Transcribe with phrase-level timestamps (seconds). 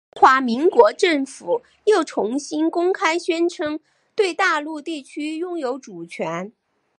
[0.15, 3.79] 中华民国政府又重新公开宣称
[4.15, 6.51] 对大陆地区拥有主权。